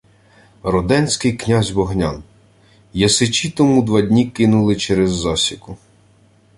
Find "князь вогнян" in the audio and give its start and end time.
1.33-2.23